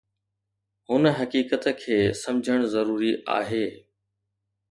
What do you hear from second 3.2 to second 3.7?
آهي